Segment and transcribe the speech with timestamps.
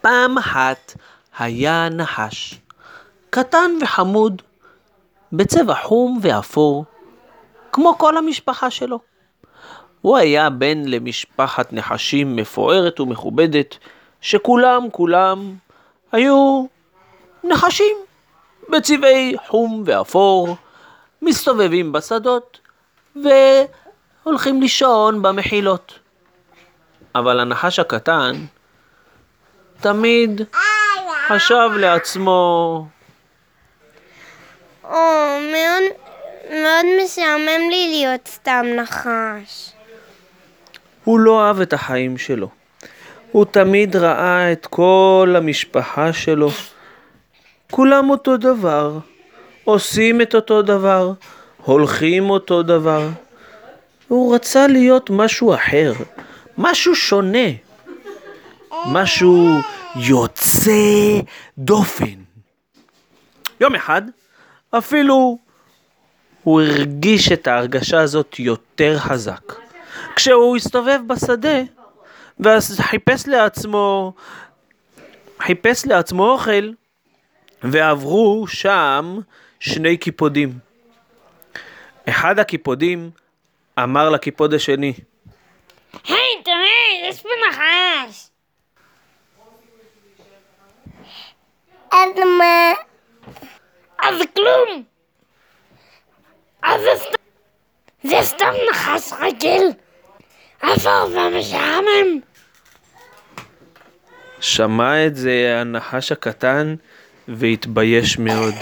[0.00, 0.94] פעם אחת
[1.38, 2.54] היה נחש,
[3.30, 4.42] קטן וחמוד,
[5.32, 6.84] בצבע חום ואפור,
[7.72, 8.98] כמו כל המשפחה שלו.
[10.00, 13.76] הוא היה בן למשפחת נחשים מפוארת ומכובדת,
[14.20, 15.54] שכולם כולם
[16.12, 16.66] היו
[17.44, 17.96] נחשים
[18.68, 20.56] בצבעי חום ואפור,
[21.22, 22.60] מסתובבים בשדות
[23.16, 25.98] והולכים לישון במחילות.
[27.14, 28.32] אבל הנחש הקטן
[29.80, 30.40] תמיד
[31.28, 32.86] חשב לעצמו,
[34.84, 34.98] או,
[35.52, 35.82] מאוד,
[36.50, 39.72] מאוד משעמם לי להיות סתם נחש.
[41.04, 42.48] הוא לא אהב את החיים שלו.
[43.32, 46.50] הוא תמיד ראה את כל המשפחה שלו.
[47.70, 48.98] כולם אותו דבר,
[49.64, 51.12] עושים את אותו דבר,
[51.56, 53.08] הולכים אותו דבר.
[54.08, 55.92] הוא רצה להיות משהו אחר,
[56.58, 57.48] משהו שונה,
[58.72, 59.60] משהו
[59.96, 61.20] יוצא
[61.58, 62.14] דופן.
[63.60, 64.02] יום אחד
[64.70, 65.38] אפילו
[66.42, 69.52] הוא הרגיש את ההרגשה הזאת יותר חזק.
[70.16, 71.58] כשהוא הסתובב בשדה
[72.40, 74.12] ואז חיפש לעצמו,
[75.40, 76.70] חיפש לעצמו אוכל
[77.62, 79.18] ועברו שם
[79.60, 80.58] שני קיפודים.
[82.08, 83.10] אחד הקיפודים
[83.78, 84.92] אמר לקיפוד השני,
[86.04, 88.29] היי, תראה, יש פה נחש.
[91.92, 92.72] אז מה?
[94.02, 94.82] אז כלום.
[96.62, 97.20] אז זה סתם...
[98.02, 99.62] זה סתם נחש רגיל.
[100.60, 102.20] אפור ומשעמם.
[104.40, 106.74] שמע את זה הנחש הקטן
[107.28, 108.54] והתבייש מאוד.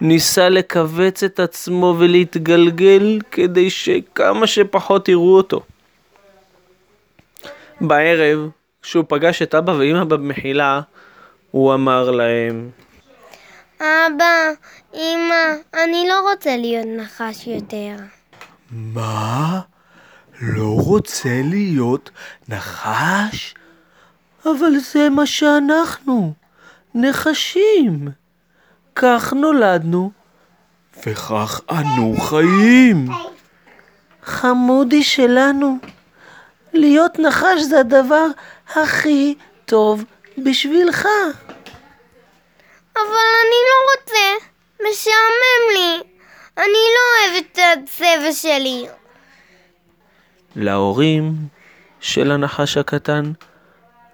[0.00, 5.62] ניסה לכווץ את עצמו ולהתגלגל כדי שכמה שפחות יראו אותו.
[7.80, 8.48] בערב,
[8.82, 10.80] כשהוא פגש את אבא ואמא במחילה,
[11.50, 12.70] הוא אמר להם,
[13.80, 14.50] אבא,
[14.94, 17.94] אמא, אני לא רוצה להיות נחש יותר.
[18.70, 19.60] מה?
[20.40, 22.10] לא רוצה להיות
[22.48, 23.54] נחש?
[24.44, 26.32] אבל זה מה שאנחנו,
[26.94, 28.08] נחשים.
[28.94, 30.10] כך נולדנו,
[31.06, 33.08] וכך אנו חיים.
[34.22, 35.78] חמודי שלנו,
[36.72, 38.26] להיות נחש זה הדבר
[38.74, 39.34] הכי
[39.64, 40.04] טוב
[40.44, 41.06] בשבילך.
[42.94, 44.46] אבל אני לא רוצה,
[44.90, 46.02] משעמם לי.
[46.58, 48.86] אני לא אוהבת את הצבע שלי.
[50.56, 51.32] להורים
[52.00, 53.32] של הנחש הקטן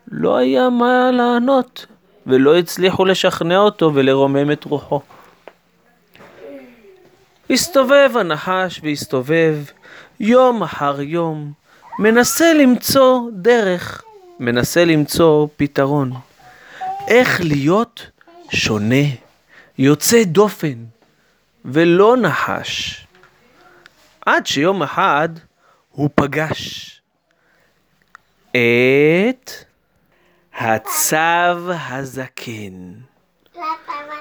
[0.08, 1.86] לא היה מה לענות,
[2.26, 5.00] ולא הצליחו לשכנע אותו ולרומם את רוחו.
[7.50, 9.56] הסתובב הנחש והסתובב
[10.20, 11.52] יום אחר יום,
[11.98, 14.02] מנסה למצוא דרך,
[14.40, 16.12] מנסה למצוא פתרון.
[17.08, 18.10] איך להיות
[18.50, 19.04] שונה,
[19.78, 20.84] יוצא דופן,
[21.64, 23.06] ולא נחש.
[24.26, 25.28] עד שיום אחד
[25.90, 26.90] הוא פגש
[28.50, 29.50] את
[30.54, 31.58] הצב
[31.90, 32.92] הזקן.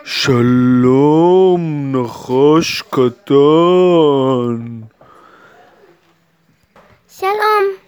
[0.06, 1.62] שלום,
[1.96, 3.34] נחש קטן.
[7.10, 7.83] שלום.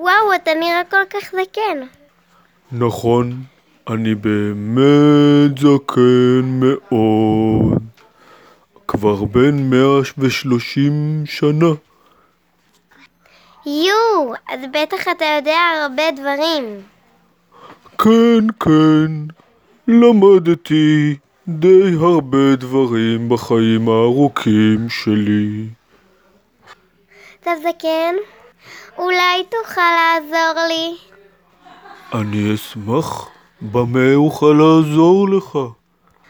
[0.00, 1.86] וואו, אתה נראה כל כך זקן.
[2.72, 3.32] נכון,
[3.88, 7.82] אני באמת זקן מאוד.
[8.88, 11.66] כבר בן 130 שנה.
[13.66, 16.64] יואו, אז בטח אתה יודע הרבה דברים.
[17.98, 19.12] כן, כן,
[19.88, 21.16] למדתי
[21.48, 25.66] די הרבה דברים בחיים הארוכים שלי.
[27.40, 28.14] אתה זקן?
[28.98, 30.96] אולי תוכל לעזור לי?
[32.14, 33.28] אני אשמח.
[33.62, 35.58] במה אוכל לעזור לך?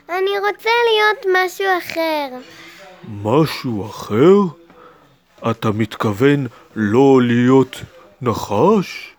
[0.09, 2.29] אני רוצה להיות משהו אחר.
[3.23, 4.35] משהו אחר?
[5.51, 6.47] אתה מתכוון
[6.77, 7.77] לא להיות
[8.23, 9.15] נחש?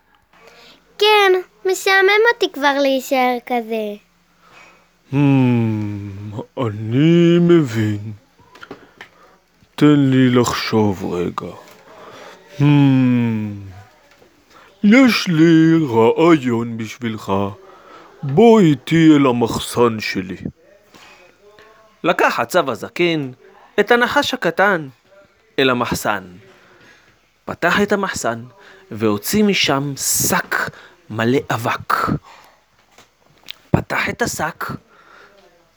[0.98, 1.32] כן,
[1.70, 3.94] משעמם אותי כבר להישאר כזה.
[5.12, 8.12] Hmm, אני מבין.
[9.74, 11.52] תן לי לחשוב רגע.
[12.58, 12.62] Hmm,
[14.84, 17.32] יש לי רעיון בשבילך.
[18.22, 20.36] בוא איתי אל המחסן שלי.
[22.04, 23.30] לקח הצב הזקן
[23.80, 24.88] את הנחש הקטן
[25.58, 26.22] אל המחסן.
[27.44, 28.44] פתח את המחסן
[28.90, 30.54] והוציא משם שק
[31.10, 31.94] מלא אבק.
[33.70, 34.64] פתח את השק,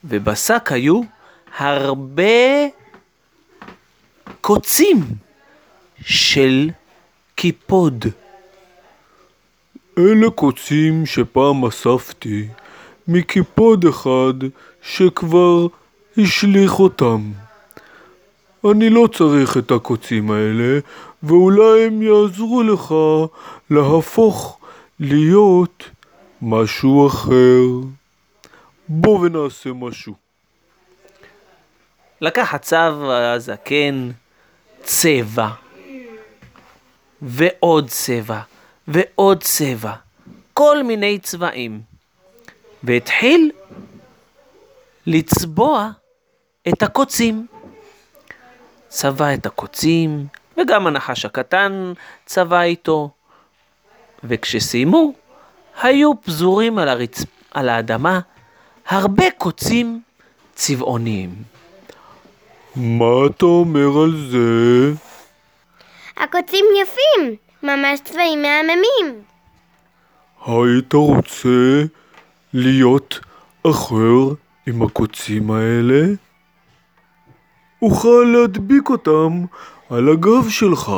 [0.03, 1.01] ובשק היו
[1.57, 2.23] הרבה
[4.41, 5.24] קוצים
[6.05, 6.69] של
[7.35, 8.05] קיפוד.
[9.97, 12.47] אלה קוצים שפעם אספתי
[13.07, 14.33] מקיפוד אחד
[14.81, 15.67] שכבר
[16.17, 17.31] השליך אותם.
[18.71, 20.79] אני לא צריך את הקוצים האלה,
[21.23, 22.95] ואולי הם יעזרו לך
[23.69, 24.59] להפוך
[24.99, 25.89] להיות
[26.41, 27.63] משהו אחר.
[28.87, 30.13] בוא ונעשה משהו.
[32.21, 34.11] לקח הצב הזקן
[34.83, 35.49] צבע,
[37.25, 38.39] ועוד צבע,
[38.87, 39.93] ועוד צבע,
[40.53, 41.81] כל מיני צבעים,
[42.83, 43.51] והתחיל
[45.07, 45.89] לצבוע
[46.67, 47.47] את הקוצים.
[48.87, 50.27] צבע את הקוצים,
[50.57, 51.93] וגם הנחש הקטן
[52.25, 53.09] צבע איתו.
[54.23, 55.13] וכשסיימו,
[55.81, 57.23] היו פזורים על, הרצ...
[57.51, 58.19] על האדמה
[58.87, 60.01] הרבה קוצים
[60.55, 61.35] צבעוניים.
[62.75, 64.91] מה אתה אומר על זה?
[66.17, 69.21] הקוצים יפים, ממש צבעים מהממים.
[70.45, 71.83] היית רוצה
[72.53, 73.19] להיות
[73.67, 74.33] אחר
[74.67, 76.05] עם הקוצים האלה?
[77.81, 79.45] אוכל להדביק אותם
[79.89, 80.91] על הגב שלך.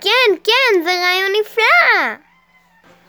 [0.00, 2.14] כן, כן, זה רעיון נפלא.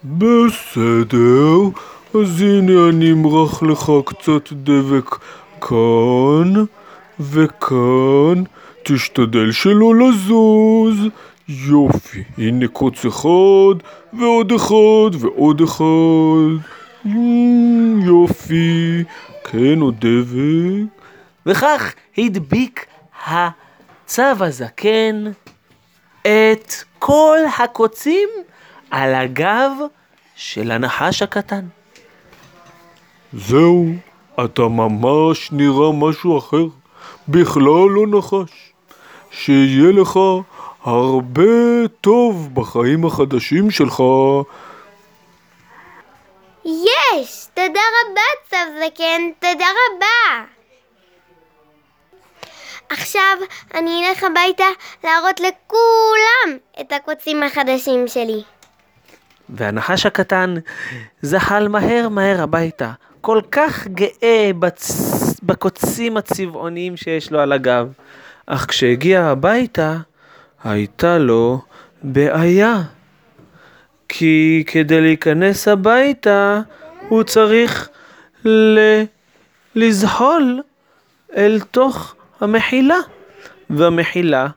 [0.04, 1.80] בסדר,
[2.14, 5.10] אז הנה אני אמרח לך קצת דבק
[5.62, 6.64] כאן
[7.20, 8.44] וכאן.
[8.88, 10.98] תשתדל שלא לזוז.
[11.48, 16.70] יופי, הנה קוץ אחד, ועוד אחד, ועוד אחד.
[17.06, 19.04] אמ, יופי,
[19.44, 21.04] כן, עוד דבק.
[21.46, 22.86] וכך הדביק
[23.28, 25.24] הצב הזקן
[26.22, 28.30] את כל הקוצים
[28.92, 29.72] על הגב
[30.36, 31.66] של הנחש הקטן.
[33.34, 33.94] זהו,
[34.46, 36.66] אתה ממש נראה משהו אחר.
[37.28, 38.75] בכלל לא נחש.
[39.36, 40.20] שיהיה לך
[40.84, 44.04] הרבה טוב בחיים החדשים שלך.
[46.66, 47.48] יש!
[47.54, 50.46] תודה רבה, צב זקן, תודה רבה.
[52.90, 53.38] עכשיו
[53.74, 54.64] אני אלך הביתה
[55.04, 58.44] להראות לכולם את הקוצים החדשים שלי.
[59.50, 60.56] והנחש הקטן
[61.22, 62.92] זחל מהר מהר הביתה,
[63.22, 64.92] כל כך גאה בצ...
[65.44, 67.88] בקוצים הצבעוניים שיש לו על הגב.
[68.46, 69.98] אך כשהגיע הביתה,
[70.64, 71.62] הייתה לו
[72.04, 72.82] בעיה.
[74.10, 76.62] כי כדי להיכנס הביתה,
[77.10, 77.90] הוא צריך
[78.46, 78.80] ל...
[79.76, 80.62] לזחול
[81.36, 82.98] אל תוך המחילה,
[83.70, 84.48] והמחילה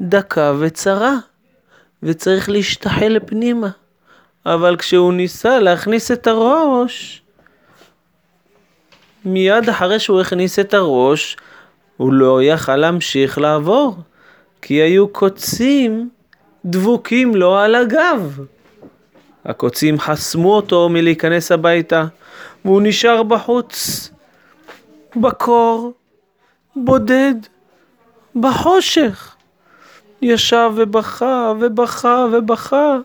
[0.00, 1.16] דקה וצרה,
[2.02, 3.68] וצריך להשתחל פנימה.
[4.46, 7.22] אבל כשהוא ניסה להכניס את הראש,
[9.24, 11.36] מיד אחרי שהוא הכניס את הראש,
[12.02, 13.96] הוא לא יכל להמשיך לעבור,
[14.62, 16.08] כי היו קוצים
[16.64, 18.40] דבוקים לו על הגב.
[19.44, 22.04] הקוצים חסמו אותו מלהיכנס הביתה,
[22.64, 24.10] והוא נשאר בחוץ,
[25.16, 25.92] בקור,
[26.76, 27.34] בודד,
[28.36, 29.34] בחושך.
[30.22, 32.96] ישב ובכה ובכה ובכה.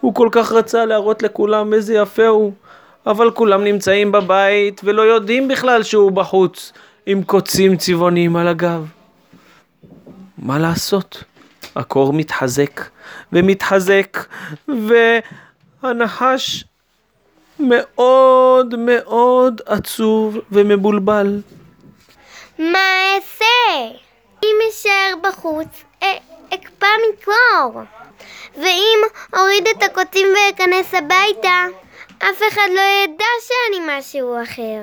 [0.00, 2.52] הוא כל כך רצה להראות לכולם איזה יפה הוא,
[3.06, 6.72] אבל כולם נמצאים בבית ולא יודעים בכלל שהוא בחוץ
[7.06, 8.86] עם קוצים צבעוניים על הגב.
[10.38, 11.24] מה לעשות?
[11.76, 12.80] הקור מתחזק
[13.32, 14.18] ומתחזק
[15.82, 16.64] והנחש
[17.60, 21.40] מאוד מאוד עצוב ומבולבל.
[22.58, 22.78] מה
[23.16, 23.94] אעשה?
[24.44, 25.68] אם אשאר בחוץ,
[26.02, 26.04] א-
[26.54, 27.82] אקפא מקור.
[28.54, 28.98] ואם
[29.36, 31.64] אוריד את הקוצים ואכנס הביתה,
[32.18, 34.82] אף אחד לא ידע שאני משהו אחר.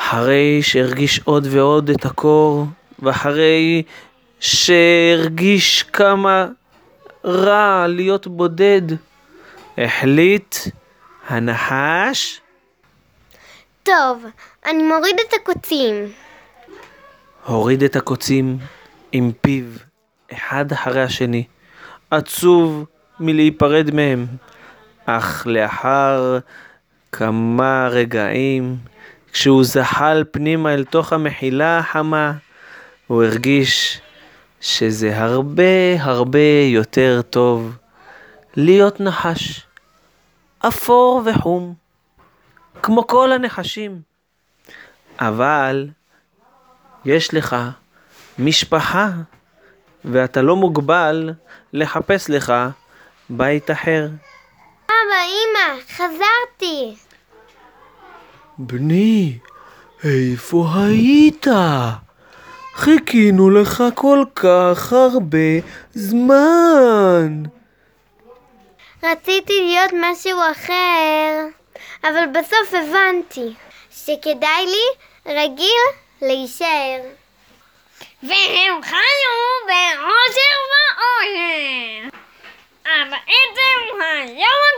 [0.00, 2.66] אחרי שהרגיש עוד ועוד את הקור,
[2.98, 3.82] ואחרי
[4.40, 6.46] שהרגיש כמה
[7.24, 8.82] רע להיות בודד,
[9.78, 10.56] החליט
[11.28, 12.40] הנחש
[13.82, 14.24] טוב,
[14.66, 15.94] אני מוריד את הקוצים.
[17.46, 18.58] הוריד את הקוצים
[19.12, 19.64] עם פיו,
[20.32, 21.44] אחד אחרי השני,
[22.10, 22.84] עצוב
[23.20, 24.26] מלהיפרד מהם.
[25.06, 26.38] אך לאחר
[27.12, 28.76] כמה רגעים,
[29.32, 32.32] כשהוא זחל פנימה אל תוך המחילה החמה,
[33.06, 34.00] הוא הרגיש
[34.60, 37.76] שזה הרבה הרבה יותר טוב
[38.56, 39.66] להיות נחש,
[40.58, 41.74] אפור וחום,
[42.82, 44.00] כמו כל הנחשים.
[45.20, 45.88] אבל
[47.04, 47.56] יש לך
[48.38, 49.08] משפחה,
[50.04, 51.32] ואתה לא מוגבל
[51.72, 52.52] לחפש לך
[53.30, 54.08] בית אחר.
[54.86, 57.09] אבא, אמא, חזרתי.
[58.66, 59.38] בני,
[60.04, 61.46] איפה היית?
[62.74, 65.48] חיכינו לך כל כך הרבה
[65.92, 67.42] זמן.
[69.02, 71.46] רציתי להיות משהו אחר.
[72.04, 73.54] אבל בסוף הבנתי
[73.90, 74.86] שכדאי לי
[75.26, 75.86] רגיל
[76.22, 77.00] להישאר.
[78.22, 82.08] והם חיו בעושר ועושר.
[82.84, 84.70] אבל עצם היום